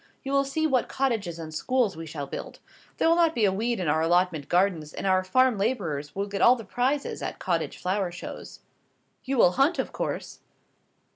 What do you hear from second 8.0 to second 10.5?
shows." "You will hunt, of course?"